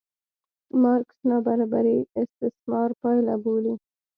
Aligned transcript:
مارکس 0.81 1.19
نابرابري 1.29 1.97
استثمار 2.23 2.89
پایله 3.01 3.35
بولي. 3.43 3.73